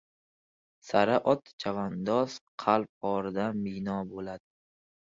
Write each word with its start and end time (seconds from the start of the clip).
Sara 0.87 1.19
ot, 1.33 1.53
chavandoz 1.65 2.39
qalb 2.65 2.93
qo‘ridan 3.07 3.65
bino 3.71 4.03
bo‘ladi! 4.17 4.47